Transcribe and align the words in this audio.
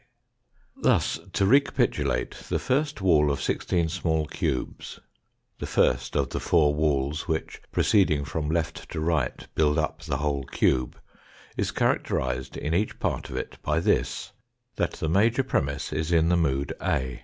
Thus, 0.81 1.19
to 1.33 1.45
recapitulate, 1.45 2.31
the 2.49 2.57
first 2.57 3.01
wall 3.01 3.29
of 3.29 3.39
sixteen 3.39 3.87
small 3.87 4.25
cubes, 4.25 4.99
the 5.59 5.67
first 5.67 6.15
of 6.15 6.29
the 6.31 6.39
four 6.39 6.73
walls 6.73 7.27
which, 7.27 7.61
proceeding 7.71 8.25
from 8.25 8.49
left 8.49 8.89
to 8.93 8.99
right, 8.99 9.47
build 9.53 9.77
up 9.77 10.01
the 10.01 10.17
whole 10.17 10.45
cube, 10.45 10.97
is 11.55 11.69
characterised 11.69 12.57
in 12.57 12.73
each 12.73 12.97
part 12.99 13.29
of 13.29 13.35
it 13.35 13.59
by 13.61 13.79
this, 13.79 14.31
that 14.75 14.93
the 14.93 15.07
major 15.07 15.43
premiss 15.43 15.93
is 15.93 16.11
in 16.11 16.29
the 16.29 16.35
mood 16.35 16.73
A. 16.81 17.19